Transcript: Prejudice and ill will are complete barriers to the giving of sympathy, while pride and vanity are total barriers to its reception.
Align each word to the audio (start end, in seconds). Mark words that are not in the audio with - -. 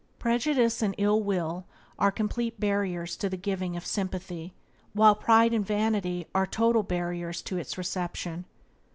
Prejudice 0.17 0.81
and 0.81 0.95
ill 0.97 1.21
will 1.21 1.65
are 1.99 2.11
complete 2.11 2.59
barriers 2.59 3.15
to 3.17 3.29
the 3.29 3.37
giving 3.37 3.77
of 3.77 3.85
sympathy, 3.85 4.55
while 4.93 5.13
pride 5.13 5.53
and 5.53 5.63
vanity 5.63 6.25
are 6.33 6.47
total 6.47 6.81
barriers 6.81 7.39
to 7.43 7.59
its 7.59 7.77
reception. 7.77 8.45